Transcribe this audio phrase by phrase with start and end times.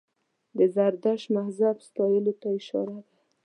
[0.57, 3.11] د زردشت مذهب ستایلو ته اشاره ده.